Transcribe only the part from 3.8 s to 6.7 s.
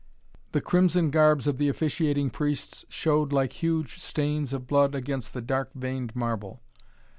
stains of blood against the dark veined marble.